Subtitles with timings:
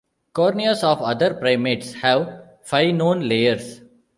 [0.33, 3.81] Corneas of other primates have five known layers.